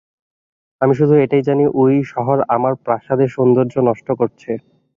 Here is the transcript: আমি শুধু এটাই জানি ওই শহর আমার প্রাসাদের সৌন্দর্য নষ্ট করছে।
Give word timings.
আমি 0.81 0.93
শুধু 0.99 1.13
এটাই 1.17 1.43
জানি 1.47 1.63
ওই 1.81 1.95
শহর 2.13 2.37
আমার 2.55 2.73
প্রাসাদের 2.85 3.29
সৌন্দর্য 3.35 3.73
নষ্ট 3.89 4.07
করছে। 4.19 4.51